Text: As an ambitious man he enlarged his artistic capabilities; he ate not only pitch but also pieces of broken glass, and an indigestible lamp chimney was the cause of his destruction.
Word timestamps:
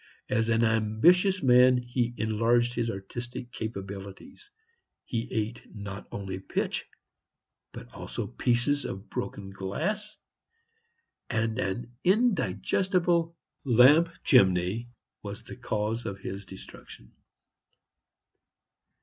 As 0.29 0.49
an 0.49 0.63
ambitious 0.63 1.43
man 1.43 1.77
he 1.77 2.15
enlarged 2.17 2.73
his 2.73 2.89
artistic 2.89 3.51
capabilities; 3.51 4.49
he 5.05 5.31
ate 5.31 5.61
not 5.75 6.07
only 6.11 6.39
pitch 6.39 6.87
but 7.71 7.93
also 7.93 8.25
pieces 8.25 8.83
of 8.83 9.11
broken 9.11 9.51
glass, 9.51 10.17
and 11.29 11.59
an 11.59 11.95
indigestible 12.03 13.37
lamp 13.63 14.09
chimney 14.23 14.89
was 15.21 15.43
the 15.43 15.55
cause 15.55 16.07
of 16.07 16.17
his 16.17 16.47
destruction. 16.47 17.11